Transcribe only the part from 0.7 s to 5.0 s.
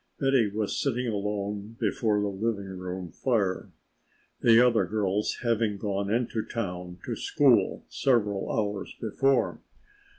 sitting alone before the living room fire, the other